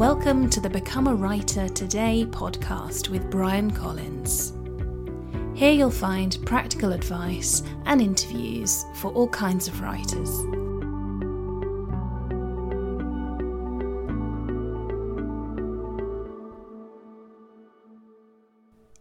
[0.00, 4.54] Welcome to the Become a Writer Today podcast with Bryan Collins.
[5.54, 10.30] Here you'll find practical advice and interviews for all kinds of writers.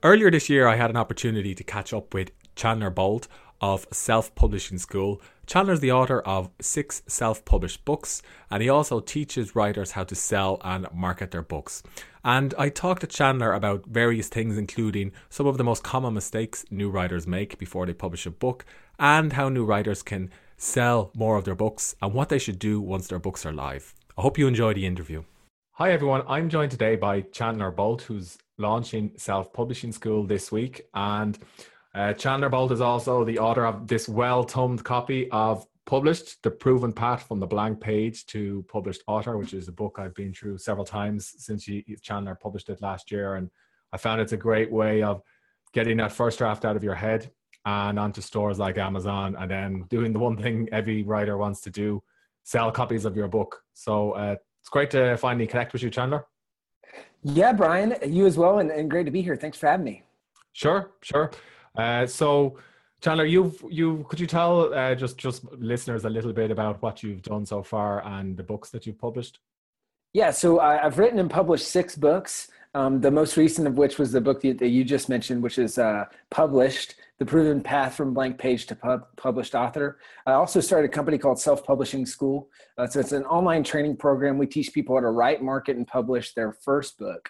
[0.04, 3.29] Earlier this year, I had an opportunity to catch up with Chandler Bolt
[3.61, 5.21] of Self Publishing School.
[5.50, 8.21] Chandler is the author of six self published books,
[8.52, 11.81] and he also teaches writers how to sell and market their books.
[12.23, 16.66] And I talked to Chandler about various things, including some of the most common mistakes
[16.70, 18.63] new writers make before they publish a book,
[18.99, 22.79] and how new writers can sell more of their books, and what they should do
[22.79, 23.95] once their books are live.
[24.20, 25.23] I hope you enjoy the interview.
[25.71, 26.21] Hi, everyone.
[26.27, 30.84] I'm joined today by Chandler Bolt, who's launching Self Publishing School this week.
[30.93, 31.40] And
[31.99, 36.52] uh, Chandler Bolt is also the author of this well thumbed copy of Published The
[36.52, 40.34] Proven Path from the Blank Page to Published Author, which is a book I've been
[40.34, 41.67] through several times since
[42.02, 43.35] Chandler published it last year.
[43.35, 43.49] And
[43.91, 45.21] I found it's a great way of
[45.74, 47.32] getting that first draft out of your head
[47.65, 51.70] and onto stores like Amazon, and then doing the one thing every writer wants to
[51.70, 52.02] do
[52.43, 53.62] sell copies of your book.
[53.74, 56.26] So uh, it's great to finally connect with you, Chandler.
[57.24, 59.35] Yeah, Bryan, you as well, and, and great to be here.
[59.35, 60.04] Thanks for having me.
[60.54, 61.31] Sure, sure.
[61.75, 62.57] Uh, so,
[63.01, 67.03] Chandler, you've you could you tell uh, just just listeners a little bit about what
[67.03, 69.39] you've done so far and the books that you've published?
[70.13, 72.50] Yeah, so I, have written and published six books.
[72.73, 75.78] Um, the most recent of which was the book that, you just mentioned, which is
[75.78, 80.00] uh, published, The Proven Path from Blank Page to pub- Published Author.
[80.25, 82.50] I also started a company called Self Publishing School.
[82.78, 84.38] Uh, so it's an online training program.
[84.38, 87.29] We teach people how to write, market, and publish their first book.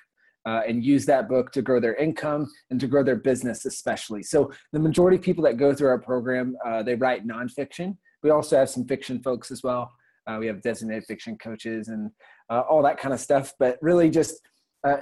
[0.50, 4.23] Uh, and use that book to grow their income and to grow their business, especially.
[4.23, 7.95] So the majority of people that go through our program, uh, they write nonfiction.
[8.23, 9.91] We also have some fiction folks as well.
[10.25, 12.09] Uh, we have designated fiction coaches and
[12.50, 13.53] uh, all that kind of stuff.
[13.59, 14.41] But really, just
[14.88, 14.97] uh,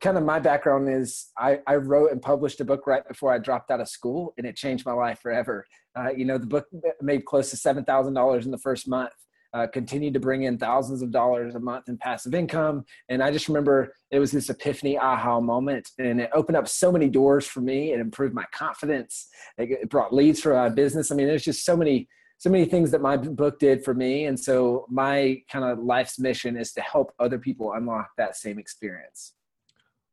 [0.00, 3.38] kind of my background is I, I, wrote and published a book right before I
[3.38, 5.66] dropped out of school, and it changed my life forever.
[5.94, 6.64] Uh, you know, the book
[7.02, 9.12] made close to seven thousand dollars in the first month.
[9.56, 13.30] Uh, continued to bring in thousands of dollars a month in passive income, and I
[13.30, 17.46] just remember it was this epiphany aha moment, and it opened up so many doors
[17.46, 17.94] for me.
[17.94, 19.28] It improved my confidence.
[19.56, 21.10] It brought leads for my business.
[21.10, 22.06] I mean, there's just so many
[22.36, 26.18] so many things that my book did for me and so my kind of life's
[26.18, 29.32] mission is to help other people unlock that same experience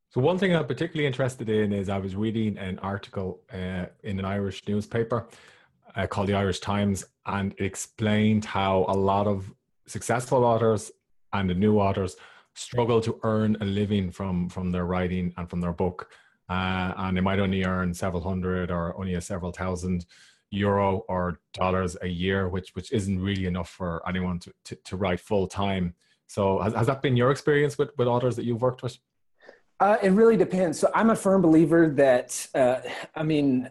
[0.10, 4.20] so one thing i'm particularly interested in is i was reading an article uh, in
[4.20, 5.28] an irish newspaper
[5.96, 9.54] uh, called the irish times and it explained how a lot of
[9.88, 10.92] successful authors
[11.34, 12.16] and the new authors
[12.56, 16.10] struggle to earn a living from from their writing and from their book
[16.50, 20.06] uh, and they might only earn several hundred or only a several thousand
[20.54, 24.96] euro or dollars a year, which which isn't really enough for anyone to, to, to
[24.96, 25.96] write full time.
[26.28, 28.98] So has, has that been your experience with, with authors that you've worked with?
[29.80, 30.80] Uh, it really depends.
[30.80, 32.78] So I'm a firm believer that, uh,
[33.16, 33.70] I mean,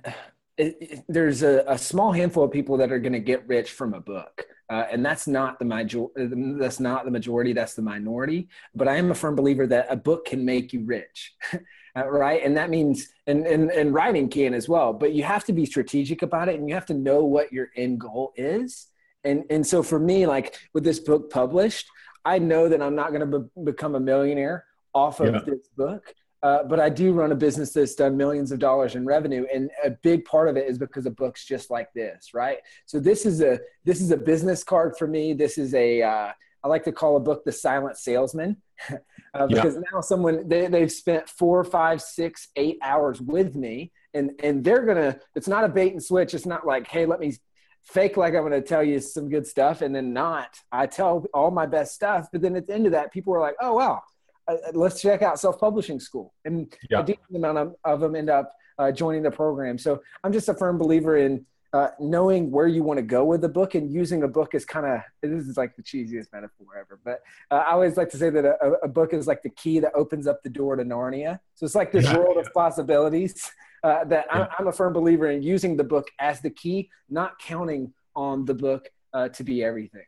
[0.63, 3.73] it, it, there's a, a, small handful of people that are going to get rich
[3.73, 4.45] from a book.
[4.71, 7.53] Uh, and that's not the major, that's not the majority.
[7.53, 8.49] That's the minority.
[8.75, 11.35] But I am a firm believer that a book can make you rich.
[11.97, 12.43] uh, right?
[12.43, 15.67] And that means, and, and, and writing can as well, but you have to be
[15.67, 18.89] strategic about it and you have to know what your end goal is.
[19.25, 21.87] And, and so for me, like with this book published,
[22.25, 25.41] I know that I'm not going to be- become a millionaire off of yeah.
[25.45, 26.15] this book.
[26.43, 29.71] Uh, but I do run a business that's done millions of dollars in revenue, and
[29.85, 32.59] a big part of it is because of books just like this, right?
[32.87, 35.35] So this is a this is a business card for me.
[35.35, 36.33] This is a uh,
[36.65, 38.57] I like to call a book the silent salesman
[39.35, 39.83] uh, because yeah.
[39.93, 44.85] now someone they, they've spent four, five, six, eight hours with me, and and they're
[44.85, 45.19] gonna.
[45.37, 46.35] It's not a bait and switch.
[46.35, 47.35] It's not like, hey, let me
[47.83, 50.57] fake like I'm going to tell you some good stuff, and then not.
[50.71, 53.41] I tell all my best stuff, but then at the end of that, people are
[53.41, 54.03] like, oh wow,
[54.49, 57.01] uh, let's check out self publishing school, and yeah.
[57.01, 59.79] a decent amount of, of them end up uh, joining the program.
[59.79, 63.41] So I'm just a firm believer in uh, knowing where you want to go with
[63.41, 66.67] the book and using a book is kind of this is like the cheesiest metaphor
[66.79, 67.21] ever but
[67.51, 69.91] uh, i always like to say that a, a, book is like the key that
[69.95, 72.19] opens up the door to narnia so it's like this yeah.
[72.19, 73.51] world of possibilities
[73.85, 74.43] uh, that yeah.
[74.43, 78.45] I'm, I'm, a firm believer in using the book as the key not counting on
[78.45, 80.05] the book uh, to be everything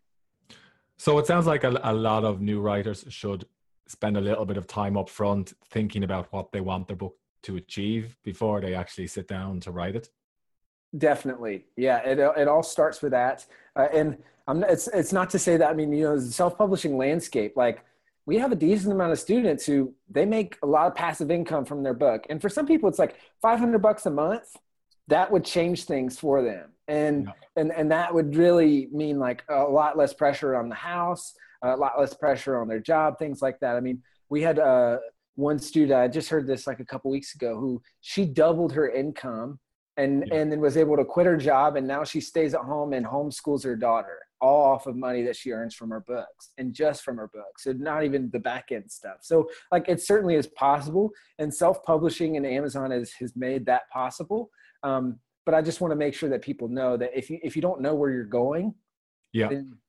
[0.99, 3.47] so it sounds like a, a lot of new writers should
[3.87, 7.17] spend a little bit of time up front thinking about what they want their book
[7.43, 10.09] to achieve before they actually sit down to write it
[10.97, 11.99] Definitely, yeah.
[12.05, 13.45] It it all starts with that,
[13.75, 14.17] uh, and
[14.47, 17.55] I'm, it's it's not to say that I mean you know the self publishing landscape
[17.57, 17.85] like
[18.27, 21.65] we have a decent amount of students who they make a lot of passive income
[21.65, 24.57] from their book, and for some people it's like 500 bucks a month.
[25.09, 27.33] That would change things for them, and yeah.
[27.57, 31.35] and and that would really mean like a lot less pressure on the house.
[31.65, 33.77] A lot less pressure on their job, things like that.
[33.77, 34.99] I mean, we had uh,
[35.35, 38.89] one student, I just heard this like a couple weeks ago, who she doubled her
[38.89, 39.59] income
[39.97, 40.35] and yeah.
[40.35, 43.07] and then was able to quit her job and now she stays at home and
[43.07, 47.03] homeschools her daughter all off of money that she earns from her books and just
[47.03, 50.47] from her books and not even the back end stuff so like it certainly is
[50.49, 54.51] possible and self-publishing and amazon has, has made that possible
[54.83, 57.55] um, but i just want to make sure that people know that if you if
[57.55, 58.75] you don't know where you're going
[59.33, 59.49] yeah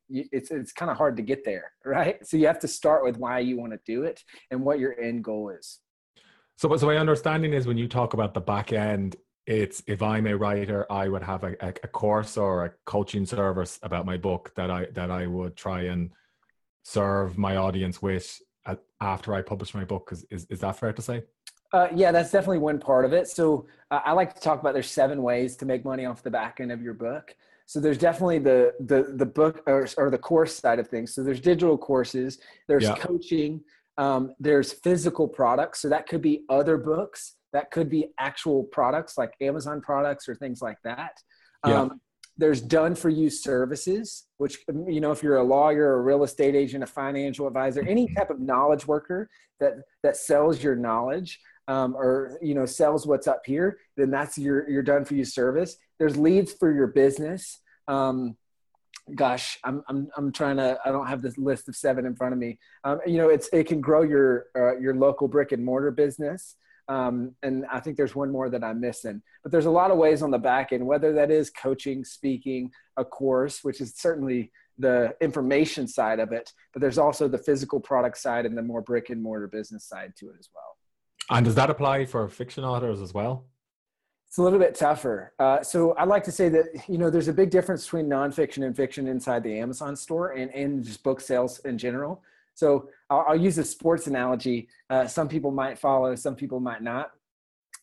[0.09, 2.25] it's it's kind of hard to get there, right?
[2.25, 4.99] So you have to start with why you want to do it and what your
[4.99, 5.79] end goal is.
[6.57, 10.25] So, so my understanding is when you talk about the back end, it's if I'm
[10.25, 14.51] a writer, I would have a, a, course or a coaching service about my book
[14.55, 16.11] that I that I would try and
[16.83, 18.39] serve my audience with
[19.01, 20.09] after I publish my book.
[20.11, 21.23] Is is, is that fair to say?
[21.73, 23.27] Uh, yeah, that's definitely one part of it.
[23.27, 26.31] So uh, I like to talk about there's seven ways to make money off the
[26.31, 27.35] back end of your book.
[27.65, 31.15] So there's definitely the the the book or, or the course side of things.
[31.15, 32.95] So there's digital courses, there's yeah.
[32.95, 33.61] coaching,
[33.97, 35.81] um, there's physical products.
[35.81, 40.35] So that could be other books, that could be actual products like Amazon products or
[40.35, 41.13] things like that.
[41.65, 41.81] Yeah.
[41.81, 42.01] Um,
[42.37, 44.57] there's done for you services, which
[44.87, 48.29] you know if you're a lawyer, a real estate agent, a financial advisor, any type
[48.29, 49.29] of knowledge worker
[49.59, 49.73] that
[50.03, 51.39] that sells your knowledge.
[51.67, 55.25] Um, or you know sells what's up here then that's your your done for you
[55.25, 57.59] service there's leads for your business.
[57.87, 58.35] Um,
[59.13, 62.33] gosh, I'm, I'm, I'm trying to, I don't have this list of seven in front
[62.33, 62.57] of me.
[62.83, 66.55] Um, you know, it's, it can grow your, uh, your local brick and mortar business.
[66.87, 69.97] Um, and I think there's one more that I'm missing, but there's a lot of
[69.97, 74.51] ways on the back end, whether that is coaching, speaking, a course, which is certainly
[74.77, 78.81] the information side of it, but there's also the physical product side and the more
[78.81, 80.74] brick and mortar business side to it as well.
[81.29, 83.45] And does that apply for fiction authors as well?
[84.27, 85.33] It's a little bit tougher.
[85.39, 88.65] Uh, so I like to say that you know there's a big difference between nonfiction
[88.65, 92.21] and fiction inside the Amazon store and, and just book sales in general.
[92.53, 94.67] So I'll, I'll use a sports analogy.
[94.89, 97.11] Uh, some people might follow, some people might not.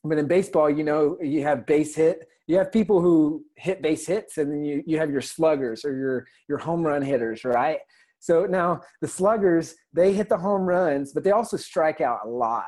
[0.05, 2.29] But in baseball, you know, you have base hit.
[2.47, 5.97] You have people who hit base hits, and then you, you have your sluggers or
[5.97, 7.79] your your home run hitters, right?
[8.19, 12.29] So now the sluggers they hit the home runs, but they also strike out a
[12.29, 12.65] lot.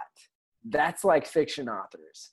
[0.65, 2.31] That's like fiction authors.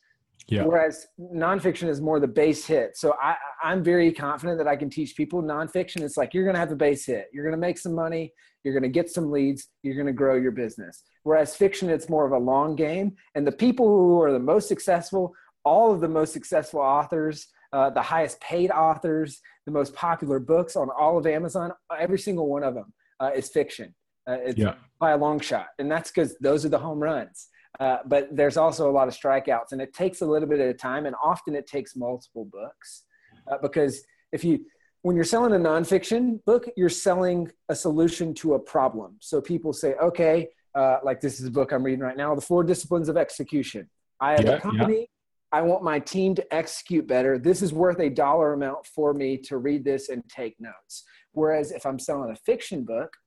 [0.47, 0.63] Yeah.
[0.63, 2.97] Whereas nonfiction is more the base hit.
[2.97, 6.01] So I, I'm very confident that I can teach people nonfiction.
[6.01, 7.27] It's like you're going to have a base hit.
[7.31, 8.33] You're going to make some money.
[8.63, 9.69] You're going to get some leads.
[9.83, 11.03] You're going to grow your business.
[11.23, 13.15] Whereas fiction, it's more of a long game.
[13.35, 17.89] And the people who are the most successful, all of the most successful authors, uh,
[17.89, 22.63] the highest paid authors, the most popular books on all of Amazon, every single one
[22.63, 23.93] of them uh, is fiction.
[24.27, 24.73] Uh, it's yeah.
[24.99, 25.67] by a long shot.
[25.79, 27.47] And that's because those are the home runs.
[27.79, 30.77] Uh, but there's also a lot of strikeouts, and it takes a little bit of
[30.77, 33.03] time, and often it takes multiple books
[33.49, 34.65] uh, because if you
[35.03, 39.15] when you're selling a nonfiction book, you're selling a solution to a problem.
[39.19, 42.41] So people say, okay, uh, like this is a book I'm reading right now, The
[42.41, 43.89] Four Disciplines of Execution.
[44.19, 44.99] I have yeah, a company.
[44.99, 45.05] Yeah.
[45.53, 47.37] I want my team to execute better.
[47.37, 51.03] This is worth a dollar amount for me to read this and take notes.
[51.33, 53.17] Whereas if I'm selling a fiction book,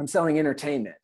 [0.00, 0.96] I'm selling entertainment.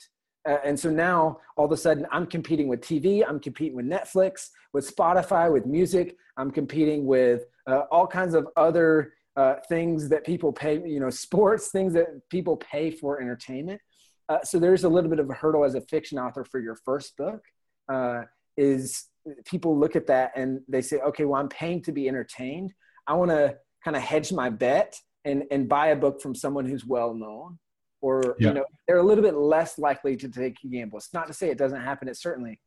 [0.48, 3.86] Uh, and so now all of a sudden I'm competing with TV, I'm competing with
[3.86, 10.08] Netflix, with Spotify, with music, I'm competing with uh, all kinds of other uh, things
[10.10, 13.80] that people pay, you know, sports, things that people pay for entertainment.
[14.28, 16.76] Uh, so there's a little bit of a hurdle as a fiction author for your
[16.76, 17.42] first book
[17.88, 18.22] uh,
[18.56, 19.06] is
[19.44, 22.72] people look at that and they say, okay, well, I'm paying to be entertained.
[23.06, 26.66] I want to kind of hedge my bet and, and buy a book from someone
[26.66, 27.58] who's well known
[28.04, 28.48] or yeah.
[28.48, 30.98] you know they're a little bit less likely to take a gamble.
[30.98, 32.06] It's not to say it doesn't happen.
[32.06, 32.60] It certainly,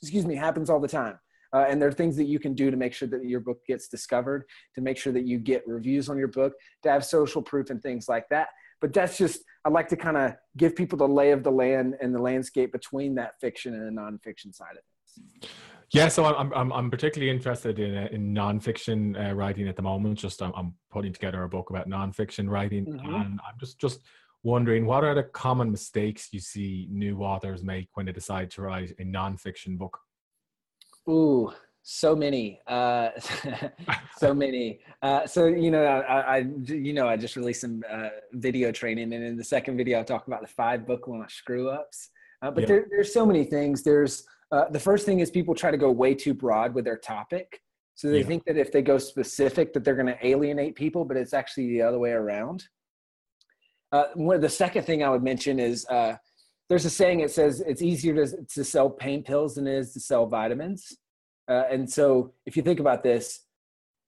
[0.00, 1.18] excuse me, happens all the time.
[1.52, 3.58] Uh, and there are things that you can do to make sure that your book
[3.66, 7.42] gets discovered, to make sure that you get reviews on your book, to have social
[7.42, 8.48] proof and things like that.
[8.80, 11.96] But that's just I like to kind of give people the lay of the land
[12.00, 14.82] and the landscape between that fiction and the nonfiction side of
[15.14, 15.52] things.
[15.90, 19.82] Yeah, so I'm I'm I'm particularly interested in uh, in nonfiction uh, writing at the
[19.82, 20.18] moment.
[20.18, 23.14] Just I'm, I'm, putting together a book about nonfiction writing, mm-hmm.
[23.14, 24.00] and I'm just just
[24.42, 28.62] wondering what are the common mistakes you see new authors make when they decide to
[28.62, 29.98] write a nonfiction book?
[31.08, 31.52] Ooh,
[31.82, 33.10] so many, uh,
[34.18, 34.80] so many.
[35.02, 39.12] Uh, so you know, I, I, you know, I just released some uh, video training,
[39.12, 42.10] and in the second video, I talk about the five book launch screw ups.
[42.42, 42.66] Uh, but yeah.
[42.66, 43.82] there, there's so many things.
[43.82, 46.98] There's uh, the first thing is people try to go way too broad with their
[46.98, 47.60] topic.
[47.94, 48.26] So they yeah.
[48.26, 51.68] think that if they go specific, that they're going to alienate people, but it's actually
[51.68, 52.64] the other way around.
[53.92, 56.16] Uh, one, the second thing I would mention is uh,
[56.68, 59.92] there's a saying it says it's easier to, to sell pain pills than it is
[59.94, 60.96] to sell vitamins.
[61.48, 63.40] Uh, and so if you think about this,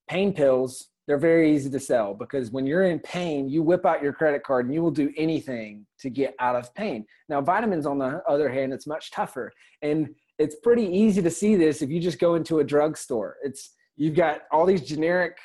[0.08, 4.00] pain pills they're very easy to sell because when you're in pain, you whip out
[4.00, 7.04] your credit card and you will do anything to get out of pain.
[7.28, 9.50] Now, vitamins, on the other hand, it's much tougher.
[9.82, 13.38] And it's pretty easy to see this if you just go into a drugstore.
[13.42, 15.36] It's you've got all these generic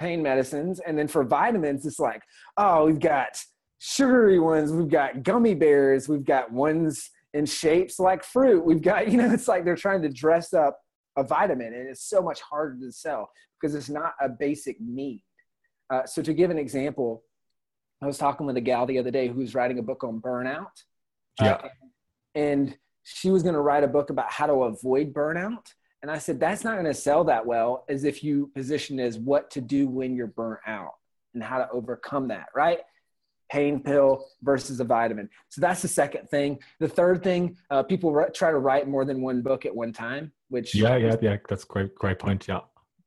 [0.00, 2.22] pain medicines, and then for vitamins, it's like,
[2.56, 3.40] oh, we've got
[3.84, 8.64] sugary ones, we've got gummy bears, we've got ones in shapes like fruit.
[8.64, 10.78] We've got, you know, it's like they're trying to dress up
[11.16, 13.28] a vitamin, and it's so much harder to sell
[13.60, 15.24] because it's not a basic need.
[15.92, 17.24] Uh, so to give an example,
[18.00, 20.20] I was talking with a gal the other day who was writing a book on
[20.20, 20.70] burnout.
[21.40, 21.54] Yeah.
[21.54, 21.68] Uh,
[22.36, 25.66] and she was going to write a book about how to avoid burnout.
[26.02, 29.18] And I said, that's not going to sell that well as if you position as
[29.18, 30.94] what to do when you're burnt out
[31.34, 32.78] and how to overcome that, right?
[33.52, 34.10] Pain pill
[34.42, 35.28] versus a vitamin.
[35.50, 36.58] So that's the second thing.
[36.80, 40.32] The third thing, uh, people try to write more than one book at one time,
[40.48, 42.48] which yeah, yeah, yeah, that's great, great point.
[42.48, 42.60] Yeah,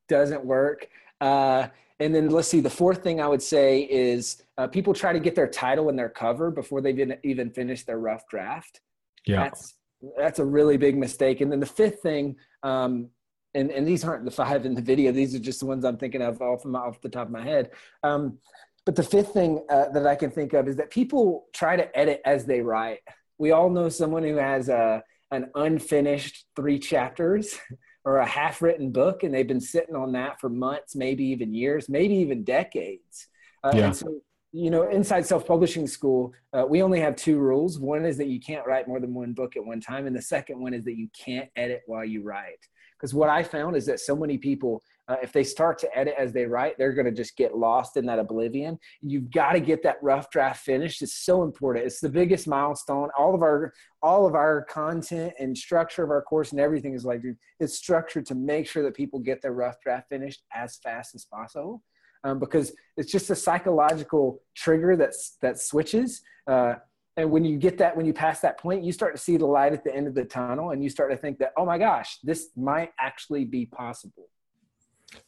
[0.08, 0.88] doesn't work.
[1.20, 1.68] Uh,
[2.00, 5.20] and then let's see, the fourth thing I would say is uh, people try to
[5.20, 8.82] get their title and their cover before they've even finished their rough draft.
[9.26, 9.46] Yeah.
[9.46, 9.74] That's,
[10.16, 11.42] that's a really big mistake.
[11.42, 13.10] And then the fifth thing, um,
[13.56, 15.98] and, and these aren't the five in the video, these are just the ones I'm
[15.98, 17.72] thinking of off, my, off the top of my head.
[18.04, 18.38] Um,
[18.86, 21.98] but the fifth thing uh, that I can think of is that people try to
[21.98, 23.00] edit as they write.
[23.38, 27.58] We all know someone who has a, an unfinished three chapters
[28.06, 31.54] or a half written book and they've been sitting on that for months, maybe even
[31.54, 33.28] years, maybe even decades.
[33.64, 33.86] Uh, yeah.
[33.86, 34.20] And so,
[34.52, 37.80] you know, inside self publishing school, uh, we only have two rules.
[37.80, 40.06] One is that you can't write more than one book at one time.
[40.06, 42.60] And the second one is that you can't edit while you write.
[42.98, 46.16] Because what I found is that so many people uh, if they start to edit
[46.18, 48.80] as they write, they're going to just get lost in that oblivion.
[49.02, 51.02] You've got to get that rough draft finished.
[51.02, 51.86] It's so important.
[51.86, 53.10] It's the biggest milestone.
[53.18, 57.06] All of our all of our content and structure of our course and everything is
[57.06, 57.22] like
[57.60, 61.26] it's structured to make sure that people get their rough draft finished as fast as
[61.26, 61.84] possible.
[62.24, 66.22] Um, because it's just a psychological trigger that's that switches.
[66.48, 66.76] Uh,
[67.18, 69.46] and when you get that, when you pass that point, you start to see the
[69.46, 71.78] light at the end of the tunnel, and you start to think that, oh my
[71.78, 74.28] gosh, this might actually be possible.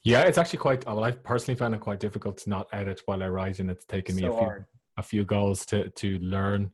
[0.03, 0.85] Yeah, it's actually quite.
[0.85, 3.85] Well, I personally found it quite difficult to not edit while I write, and it's
[3.85, 4.65] taken me so a few hard.
[4.97, 6.71] a few goals to to learn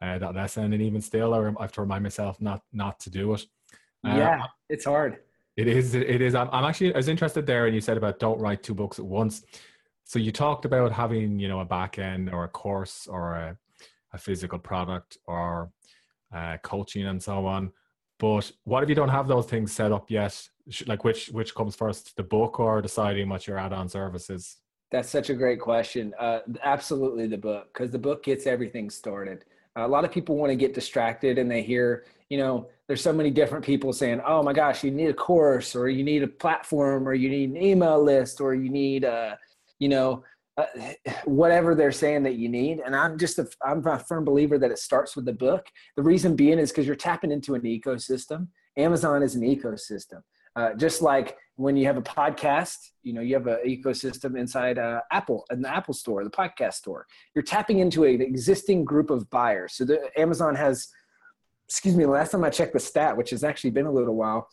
[0.00, 3.34] uh, that lesson, and even still, I have to remind myself not not to do
[3.34, 3.46] it.
[4.06, 5.18] Uh, yeah, it's hard.
[5.56, 5.94] It is.
[5.94, 6.34] It is.
[6.34, 6.94] I'm, I'm actually.
[6.94, 9.42] I was interested there, and you said about don't write two books at once.
[10.04, 13.56] So you talked about having, you know, a back end or a course or a,
[14.12, 15.70] a physical product or
[16.34, 17.72] uh, coaching and so on.
[18.18, 20.48] But what if you don't have those things set up yet?
[20.86, 24.56] Like which which comes first, the book or deciding what your add-on service is?
[24.90, 26.12] That's such a great question.
[26.18, 29.44] Uh, absolutely, the book because the book gets everything started.
[29.76, 33.02] Uh, a lot of people want to get distracted and they hear, you know, there's
[33.02, 36.22] so many different people saying, "Oh my gosh, you need a course, or you need
[36.22, 39.38] a platform, or you need an email list, or you need a,
[39.78, 40.22] you know,
[40.56, 40.66] uh,
[41.24, 42.80] whatever they're saying that you need.
[42.80, 45.66] And I'm just a, I'm a firm believer that it starts with the book.
[45.96, 48.48] The reason being is because you're tapping into an ecosystem.
[48.76, 50.22] Amazon is an ecosystem.
[50.54, 54.78] Uh, just like when you have a podcast, you know, you have an ecosystem inside
[54.78, 57.06] uh, Apple in the Apple store, the podcast store.
[57.34, 59.74] You're tapping into an existing group of buyers.
[59.74, 60.88] So the, Amazon has,
[61.68, 64.48] excuse me, last time I checked the stat, which has actually been a little while,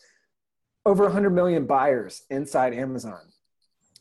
[0.85, 3.19] over 100 million buyers inside Amazon.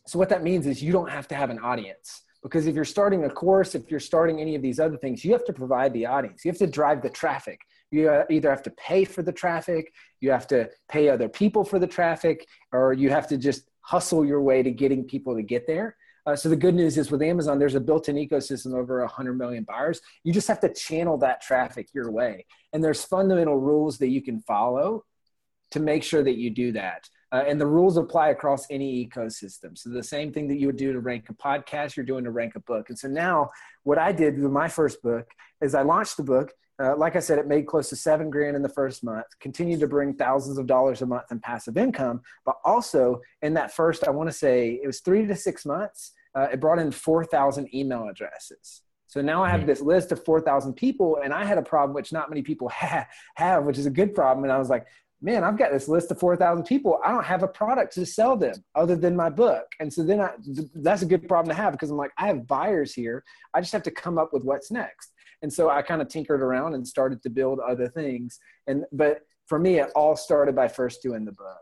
[0.06, 2.84] So what that means is you don't have to have an audience because if you're
[2.84, 5.92] starting a course, if you're starting any of these other things, you have to provide
[5.92, 6.44] the audience.
[6.44, 7.60] You have to drive the traffic.
[7.90, 11.64] You uh, either have to pay for the traffic, you have to pay other people
[11.64, 15.42] for the traffic, or you have to just hustle your way to getting people to
[15.42, 15.96] get there.
[16.26, 19.64] Uh, so the good news is with Amazon, there's a built-in ecosystem over 100 million
[19.64, 20.02] buyers.
[20.24, 24.20] You just have to channel that traffic your way, and there's fundamental rules that you
[24.20, 25.04] can follow
[25.70, 27.08] to make sure that you do that.
[27.30, 29.76] Uh, and the rules apply across any ecosystem.
[29.76, 32.30] So the same thing that you would do to rank a podcast, you're doing to
[32.30, 32.88] rank a book.
[32.88, 33.50] And so now
[33.82, 35.30] what I did with my first book
[35.60, 36.52] is I launched the book.
[36.80, 39.80] Uh, like I said, it made close to seven grand in the first month, continued
[39.80, 42.20] to bring thousands of dollars a month in passive income.
[42.46, 46.12] But also in that first, I want to say it was three to six months,
[46.34, 48.82] uh, it brought in 4,000 email addresses.
[49.08, 52.12] So now I have this list of 4,000 people, and I had a problem which
[52.12, 53.06] not many people ha-
[53.36, 54.44] have, which is a good problem.
[54.44, 54.86] And I was like,
[55.20, 57.00] man, I've got this list of 4,000 people.
[57.04, 59.66] I don't have a product to sell them other than my book.
[59.80, 60.30] And so then I,
[60.74, 63.24] that's a good problem to have because I'm like, I have buyers here.
[63.52, 65.12] I just have to come up with what's next.
[65.42, 68.38] And so I kind of tinkered around and started to build other things.
[68.66, 71.58] And, but for me, it all started by first doing the book.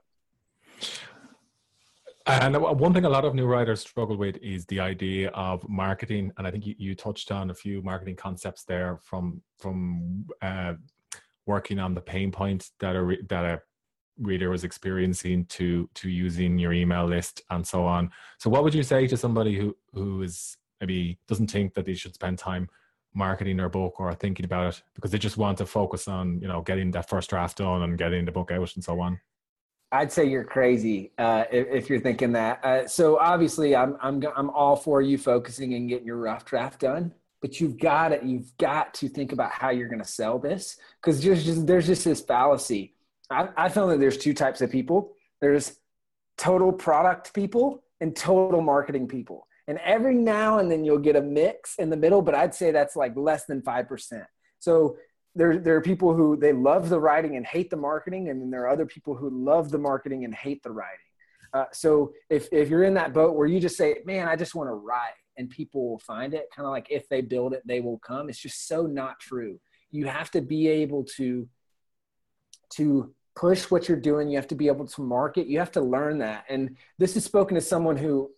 [2.28, 6.32] And one thing a lot of new writers struggle with is the idea of marketing,
[6.36, 10.74] and I think you, you touched on a few marketing concepts there from from uh,
[11.46, 13.62] working on the pain points that are that a
[14.18, 18.10] reader was experiencing to to using your email list and so on.
[18.38, 21.94] So what would you say to somebody who who is maybe doesn't think that they
[21.94, 22.68] should spend time
[23.16, 26.48] marketing their book or thinking about it because they just want to focus on you
[26.48, 29.20] know getting that first draft done and getting the book out and so on?
[29.92, 32.64] I'd say you're crazy uh, if, if, you're thinking that.
[32.64, 36.80] Uh, so obviously, I'm I'm I'm all for you focusing and getting your rough draft
[36.80, 37.12] done
[37.46, 38.22] but you've got it.
[38.22, 41.86] You've got to think about how you're going to sell this because there's just there's
[41.86, 42.94] just this fallacy.
[43.30, 45.12] I, I found that there's two types of people.
[45.40, 45.76] There's
[46.38, 49.45] total product people and total marketing people.
[49.68, 52.70] And every now and then you'll get a mix in the middle, but I'd say
[52.70, 54.24] that's like less than 5%.
[54.58, 54.96] So
[55.34, 58.28] there, there are people who they love the writing and hate the marketing.
[58.28, 60.98] And then there are other people who love the marketing and hate the writing.
[61.52, 64.54] Uh, so if, if you're in that boat where you just say, man, I just
[64.54, 67.62] want to write, and people will find it kind of like if they build it
[67.66, 69.58] they will come it's just so not true
[69.90, 71.48] you have to be able to
[72.70, 75.80] to push what you're doing you have to be able to market you have to
[75.80, 78.30] learn that and this is spoken to someone who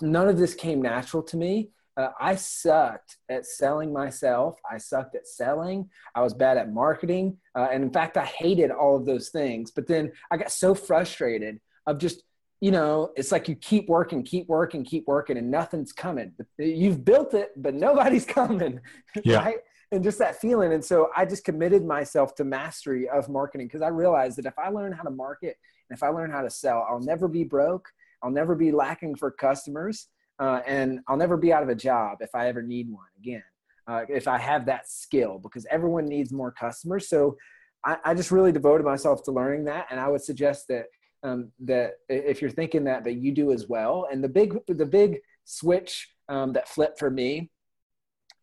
[0.00, 5.14] none of this came natural to me uh, i sucked at selling myself i sucked
[5.14, 9.06] at selling i was bad at marketing uh, and in fact i hated all of
[9.06, 12.22] those things but then i got so frustrated of just
[12.64, 16.32] you know, it's like you keep working, keep working, keep working, and nothing's coming.
[16.56, 18.80] You've built it, but nobody's coming.
[19.22, 19.44] Yeah.
[19.44, 19.56] Right?
[19.92, 20.72] And just that feeling.
[20.72, 24.58] And so I just committed myself to mastery of marketing because I realized that if
[24.58, 25.58] I learn how to market
[25.90, 27.90] and if I learn how to sell, I'll never be broke.
[28.24, 30.08] I'll never be lacking for customers.
[30.40, 33.44] Uh, and I'll never be out of a job if I ever need one again.
[33.86, 37.08] Uh, if I have that skill, because everyone needs more customers.
[37.08, 37.36] So
[37.84, 39.86] I, I just really devoted myself to learning that.
[39.90, 40.86] And I would suggest that
[41.24, 44.86] um, that if you're thinking that that you do as well and the big the
[44.86, 47.50] big switch um, that flipped for me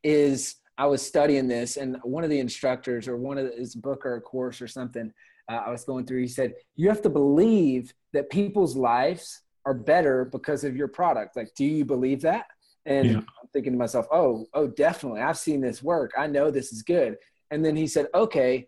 [0.04, 4.04] is i was studying this and one of the instructors or one of his book
[4.04, 5.14] or a course or something
[5.50, 9.74] uh, i was going through he said you have to believe that people's lives are
[9.74, 11.36] better because of your product.
[11.36, 12.46] Like do you believe that?
[12.86, 13.18] And yeah.
[13.18, 15.22] i'm thinking to myself oh oh definitely.
[15.22, 16.12] I've seen this work.
[16.18, 17.18] I know this is good.
[17.50, 18.68] And then he said okay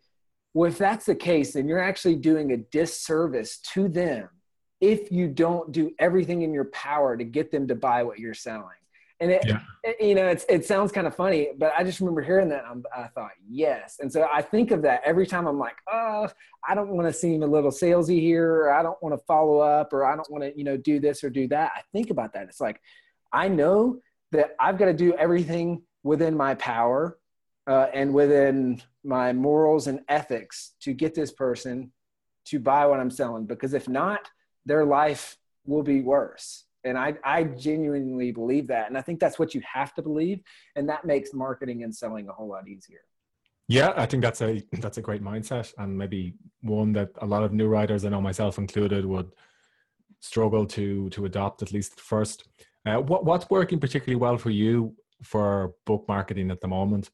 [0.53, 4.29] well, if that's the case, then you're actually doing a disservice to them
[4.79, 8.33] if you don't do everything in your power to get them to buy what you're
[8.33, 8.67] selling.
[9.23, 9.59] And it, yeah.
[9.83, 12.65] it you know, it sounds kind of funny, but I just remember hearing that.
[12.93, 13.99] i thought, yes.
[14.01, 16.27] And so I think of that every time I'm like, oh,
[16.67, 19.59] I don't want to seem a little salesy here, or I don't want to follow
[19.59, 21.71] up, or I don't want to, you know, do this or do that.
[21.73, 22.49] I think about that.
[22.49, 22.81] It's like,
[23.31, 23.99] I know
[24.33, 27.17] that I've got to do everything within my power
[27.65, 31.93] uh, and within my morals and ethics to get this person
[32.47, 33.45] to buy what I'm selling.
[33.45, 34.29] Because if not,
[34.65, 36.65] their life will be worse.
[36.83, 38.87] And I, I genuinely believe that.
[38.87, 40.41] And I think that's what you have to believe.
[40.75, 43.01] And that makes marketing and selling a whole lot easier.
[43.69, 47.43] Yeah, I think that's a that's a great mindset and maybe one that a lot
[47.43, 49.31] of new writers, I know myself included, would
[50.19, 52.47] struggle to to adopt at least first.
[52.85, 54.93] Uh, what what's working particularly well for you
[55.23, 57.09] for book marketing at the moment?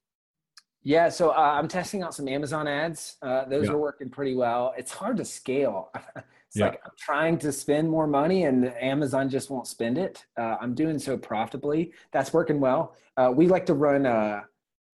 [0.90, 3.18] Yeah, so uh, I'm testing out some Amazon ads.
[3.22, 3.74] Uh, those yeah.
[3.74, 4.74] are working pretty well.
[4.76, 5.92] It's hard to scale.
[6.16, 6.70] it's yeah.
[6.70, 10.26] like I'm trying to spend more money and Amazon just won't spend it.
[10.36, 11.94] Uh, I'm doing so profitably.
[12.12, 12.96] That's working well.
[13.18, 14.08] Uh, we like to run.
[14.08, 14.42] Uh,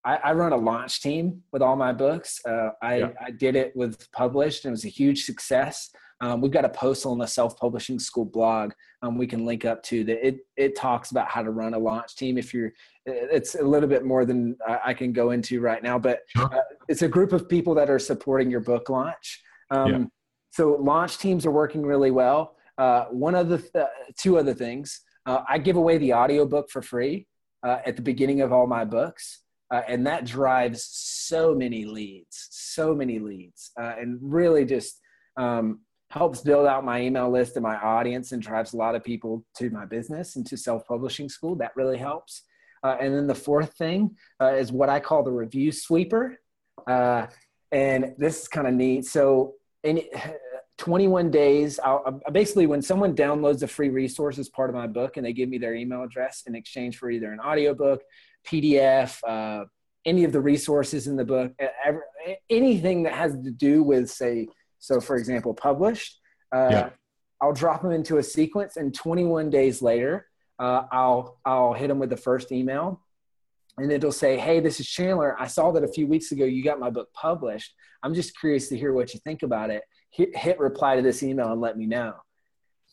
[0.04, 2.44] I, I, run a launch team with all my books.
[2.44, 3.10] Uh, I, yeah.
[3.24, 5.90] I did it with Published, and it was a huge success.
[6.20, 9.82] Um, we've got a post on the self-publishing school blog um, we can link up
[9.84, 12.72] to that it, it talks about how to run a launch team if you're
[13.06, 16.48] it's a little bit more than i can go into right now but uh,
[16.88, 19.42] it's a group of people that are supporting your book launch.
[19.70, 20.04] Um, yeah.
[20.52, 22.56] so launch teams are working really well.
[22.78, 23.86] Uh, one of the th-
[24.18, 27.26] two other things uh, i give away the audiobook for free
[27.62, 32.48] uh, at the beginning of all my books uh, and that drives so many leads
[32.50, 35.00] so many leads uh, and really just
[35.38, 39.02] um, helps build out my email list and my audience and drives a lot of
[39.02, 41.56] people to my business and to self-publishing school.
[41.56, 42.42] That really helps
[42.82, 46.38] uh, and then the fourth thing uh, is what i call the review sweeper
[46.86, 47.26] uh,
[47.72, 50.02] and this is kind of neat so in
[50.78, 55.16] 21 days I'll, basically when someone downloads a free resource as part of my book
[55.16, 58.02] and they give me their email address in exchange for either an audiobook
[58.46, 59.64] pdf uh,
[60.04, 62.04] any of the resources in the book ever,
[62.50, 66.20] anything that has to do with say so, for example, published,
[66.54, 66.90] uh, yeah.
[67.40, 70.26] I'll drop them into a sequence, and 21 days later,
[70.58, 73.00] uh, I'll I'll hit them with the first email,
[73.78, 75.36] and it'll say, "Hey, this is Chandler.
[75.38, 77.74] I saw that a few weeks ago you got my book published.
[78.02, 79.82] I'm just curious to hear what you think about it.
[80.10, 82.14] Hit, hit reply to this email and let me know."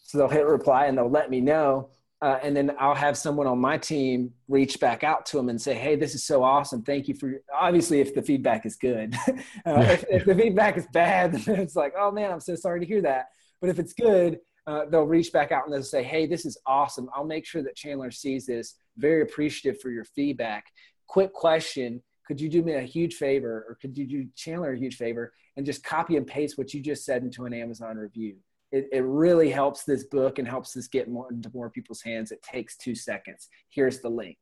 [0.04, 1.90] So they'll hit reply and they'll let me know.
[2.24, 5.62] uh, and then I'll have someone on my team reach back out to them and
[5.62, 6.82] say, "Hey, this is so awesome!
[6.82, 7.40] Thank you for." Your...
[7.54, 9.34] Obviously, if the feedback is good, uh,
[9.66, 12.86] if, if, the feedback is bad, then it's like, "Oh man, I'm so sorry to
[12.86, 13.28] hear that."
[13.60, 16.58] But if it's good, uh, they'll reach back out and they'll say, "Hey, this is
[16.66, 17.10] awesome!
[17.14, 18.76] I'll make sure that Chandler sees this.
[18.98, 20.66] Very appreciative for your feedback.
[21.08, 24.78] Quick question: Could you do me a huge favor, or could you do Chandler a
[24.78, 28.36] huge favor, and just copy and paste what you just said into an Amazon review?"
[28.74, 32.32] it, it really helps this book and helps this get more into more people's hands.
[32.32, 33.48] It takes two seconds.
[33.70, 34.40] Here's the link,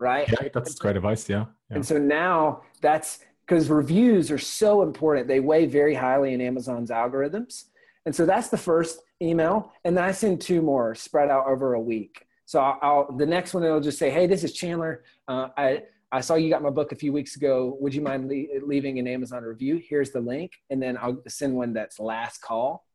[0.00, 0.26] right?
[0.28, 1.28] Yeah, that's great advice.
[1.28, 1.44] Yeah.
[1.70, 1.76] yeah.
[1.76, 5.28] And so now that's because reviews are so important.
[5.28, 7.64] They weigh very highly in Amazon's algorithms.
[8.06, 9.72] And so that's the first email.
[9.84, 12.24] And then I send two more spread out over a week.
[12.46, 15.04] So I'll, I'll the next one, it'll just say, Hey, this is Chandler.
[15.28, 17.76] Uh, I, I saw you got my book a few weeks ago.
[17.80, 19.82] Would you mind le- leaving an Amazon review?
[19.84, 20.52] Here's the link.
[20.70, 22.86] And then I'll send one that's last call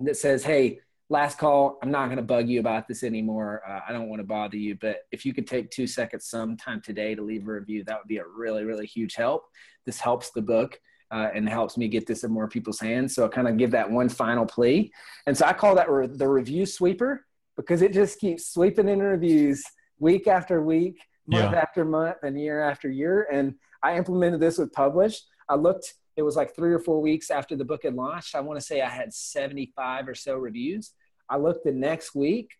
[0.00, 3.62] that says, hey, last call, I'm not going to bug you about this anymore.
[3.68, 6.80] Uh, I don't want to bother you, but if you could take two seconds sometime
[6.80, 9.44] today to leave a review, that would be a really, really huge help.
[9.86, 10.80] This helps the book.
[11.10, 13.14] Uh, and helps me get this in more people's hands.
[13.14, 14.90] So I kind of give that one final plea.
[15.26, 17.24] And so I call that re- the review sweeper
[17.56, 19.62] because it just keeps sweeping in reviews
[20.00, 21.60] week after week, month yeah.
[21.60, 23.28] after month, and year after year.
[23.30, 25.24] And I implemented this with Published.
[25.48, 28.34] I looked it was like three or four weeks after the book had launched.
[28.34, 30.92] I want to say I had 75 or so reviews.
[31.28, 32.50] I looked the next week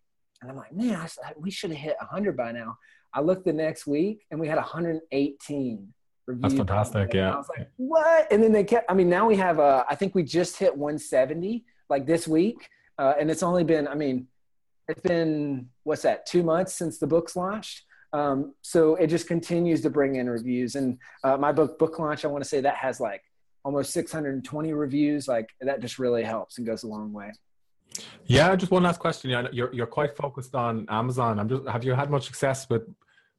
[0.43, 2.77] and I'm like, man, I, we should have hit 100 by now.
[3.13, 5.95] I looked the next week and we had 118 reviews.
[6.27, 7.13] That's fantastic.
[7.13, 7.35] Yeah.
[7.35, 8.33] I was like, what?
[8.33, 10.75] And then they kept, I mean, now we have, uh, I think we just hit
[10.77, 12.69] 170 like this week.
[12.99, 14.29] Uh, and it's only been, I mean,
[14.89, 17.83] it's been, what's that, two months since the book's launched.
[18.13, 20.77] Um, so it just continues to bring in reviews.
[20.77, 23.23] And uh, my book, Book Launch, I want to say that has like
[23.65, 27.33] almost 620 reviews like that just really helps and goes a long way
[28.27, 31.95] yeah just one last question you're, you're quite focused on amazon i'm just have you
[31.95, 32.83] had much success with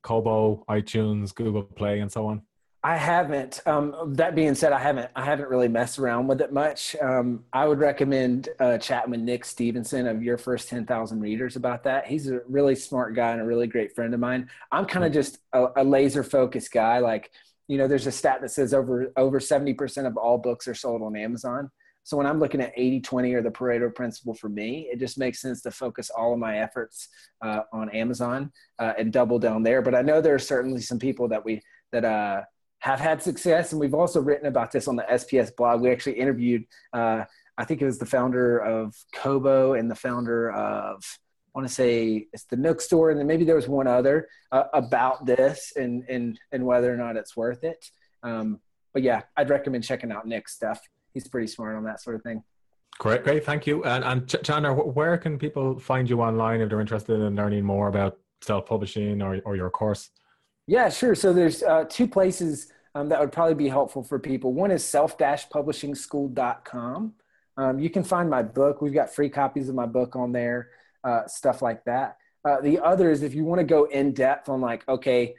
[0.01, 2.41] kobo itunes google play and so on
[2.85, 6.53] i haven't um, that being said i haven't i haven't really messed around with it
[6.53, 6.95] much.
[7.01, 11.83] Um, i would recommend uh, chatting with nick stephenson of your first 10000 readers about
[11.83, 12.05] that.
[12.05, 14.49] He's a really smart guy and a really great friend of mine.
[14.71, 16.99] I'm kind of just a, a laser focused guy.
[16.99, 17.31] Like
[17.67, 21.01] you know, there's a stat that says over over 70% of all books are sold
[21.01, 21.71] on Amazon.
[22.03, 25.17] So when I'm looking at 80 20 or the Pareto principle for me, it just
[25.17, 27.09] makes sense to focus all of my efforts
[27.41, 29.81] uh, on Amazon uh, and double down there.
[29.81, 32.41] But I know there are certainly some people that we that uh,
[32.85, 35.81] have had success, and we've also written about this on the SPS blog.
[35.81, 37.23] We actually interviewed, uh,
[37.57, 41.73] I think it was the founder of Kobo and the founder of I want to
[41.73, 45.73] say it's the Nook store, and then maybe there was one other uh, about this
[45.75, 47.89] and and and whether or not it's worth it.
[48.21, 48.59] Um,
[48.93, 50.79] but yeah, I'd recommend checking out Nick's stuff.
[51.11, 52.43] He's pretty smart on that sort of thing.
[52.99, 53.83] Great, great, thank you.
[53.83, 57.87] And and Chandler, where can people find you online if they're interested in learning more
[57.87, 60.11] about self-publishing or or your course?
[60.67, 61.15] Yeah, sure.
[61.15, 64.53] So there's uh, two places um, that would probably be helpful for people.
[64.53, 67.13] One is self-publishingschool.com.
[67.57, 68.81] Um, you can find my book.
[68.81, 70.69] We've got free copies of my book on there
[71.05, 72.17] uh, stuff like that.
[72.43, 75.35] Uh, the other is if you want to go in depth on like, okay,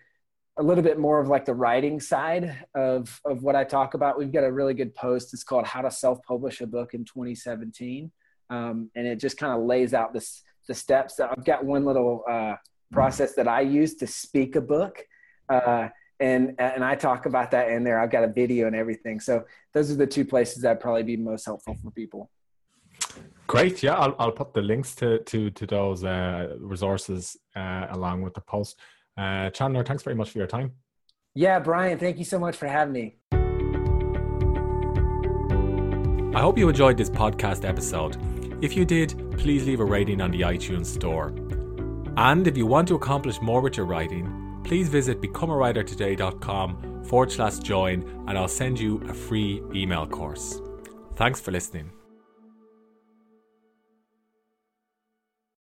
[0.59, 4.19] a little bit more of like the writing side of, of what I talk about,
[4.19, 5.35] we've got a really good post.
[5.35, 8.11] It's called How to Self Publish a Book in 2017.
[8.49, 11.21] Um, and it just kind of lays out this, the steps.
[11.21, 12.55] I've got one little uh,
[12.93, 15.05] process that I use to speak a book.
[15.49, 15.89] Uh,
[16.21, 17.99] and, and I talk about that in there.
[17.99, 19.21] I've got a video and everything.
[19.21, 22.31] So those are the two places that'd probably be most helpful for people.
[23.47, 23.83] Great.
[23.83, 28.35] Yeah, I'll, I'll put the links to to to those uh, resources uh, along with
[28.35, 28.81] the post.
[29.17, 30.73] Uh, Chandler, thanks very much for your time.
[31.35, 33.19] Yeah, Bryan, thank you so much for having me.
[36.35, 38.17] I hope you enjoyed this podcast episode.
[38.63, 41.35] If you did, please leave a rating on the iTunes store.
[42.17, 47.59] And if you want to accomplish more with your writing, please visit becomeawritertoday.com forward slash
[47.61, 50.61] join and I'll send you a free email course.
[51.15, 51.96] Thanks for listening.